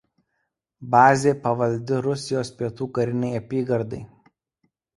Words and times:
Bazė 0.95 1.33
pavaldi 1.43 2.01
Rusijos 2.07 2.53
Pietų 2.63 2.89
karinei 2.99 3.39
apygardai. 3.43 4.05